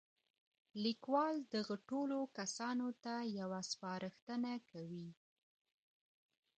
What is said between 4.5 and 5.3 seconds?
کوي.